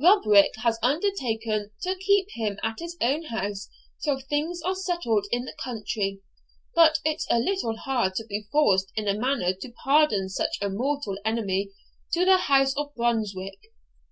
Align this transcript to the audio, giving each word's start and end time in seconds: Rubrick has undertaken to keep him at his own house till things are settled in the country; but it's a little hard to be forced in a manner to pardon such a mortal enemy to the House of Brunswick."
Rubrick 0.00 0.50
has 0.64 0.80
undertaken 0.82 1.70
to 1.82 1.94
keep 1.94 2.26
him 2.32 2.58
at 2.60 2.80
his 2.80 2.96
own 3.00 3.22
house 3.26 3.68
till 4.02 4.18
things 4.18 4.60
are 4.62 4.74
settled 4.74 5.26
in 5.30 5.44
the 5.44 5.54
country; 5.62 6.22
but 6.74 6.98
it's 7.04 7.24
a 7.30 7.38
little 7.38 7.76
hard 7.76 8.16
to 8.16 8.26
be 8.26 8.48
forced 8.50 8.90
in 8.96 9.06
a 9.06 9.14
manner 9.14 9.52
to 9.52 9.72
pardon 9.84 10.28
such 10.28 10.58
a 10.60 10.68
mortal 10.68 11.16
enemy 11.24 11.70
to 12.14 12.24
the 12.24 12.36
House 12.36 12.74
of 12.76 12.96
Brunswick." 12.96 13.60